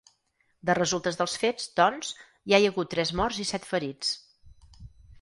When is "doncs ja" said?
1.81-2.63